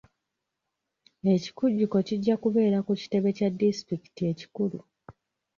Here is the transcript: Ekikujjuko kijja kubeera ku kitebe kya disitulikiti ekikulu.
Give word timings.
Ekikujjuko 1.33 1.97
kijja 2.07 2.35
kubeera 2.43 2.79
ku 2.85 2.93
kitebe 3.01 3.29
kya 3.37 3.49
disitulikiti 3.59 4.21
ekikulu. 4.31 4.79